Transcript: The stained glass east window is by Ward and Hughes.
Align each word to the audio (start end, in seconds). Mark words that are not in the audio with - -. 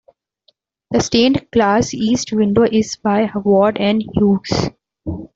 The 0.89 0.99
stained 0.99 1.45
glass 1.53 1.93
east 1.93 2.31
window 2.33 2.63
is 2.63 2.95
by 2.95 3.29
Ward 3.35 3.77
and 3.79 4.01
Hughes. 4.15 4.71